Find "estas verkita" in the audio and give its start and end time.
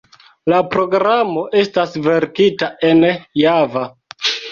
1.59-2.71